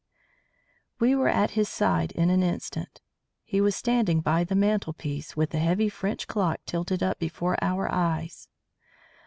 We 0.97 1.13
were 1.13 1.27
at 1.27 1.51
his 1.51 1.69
side 1.69 2.11
in 2.13 2.31
an 2.31 2.41
instant. 2.41 3.01
He 3.43 3.61
was 3.61 3.75
standing 3.75 4.19
by 4.21 4.43
the 4.43 4.55
mantelpiece, 4.55 5.37
with 5.37 5.51
the 5.51 5.59
heavy 5.59 5.89
French 5.89 6.27
clock 6.27 6.59
tilted 6.65 7.03
up 7.03 7.19
before 7.19 7.55
our 7.63 7.87
eyes. 7.91 8.49